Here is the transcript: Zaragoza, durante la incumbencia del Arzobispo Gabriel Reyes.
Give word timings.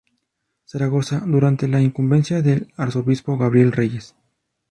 Zaragoza, 0.65 1.19
durante 1.27 1.67
la 1.67 1.79
incumbencia 1.79 2.41
del 2.41 2.73
Arzobispo 2.75 3.37
Gabriel 3.37 3.71
Reyes. 3.71 4.15